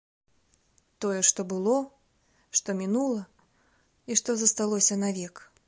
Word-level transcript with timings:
Тое, 1.03 1.19
што 1.29 1.41
было, 1.51 1.75
што 2.61 2.77
мінула 2.81 3.21
і 3.29 4.11
што 4.23 4.29
засталося 4.45 5.01
навек. 5.07 5.47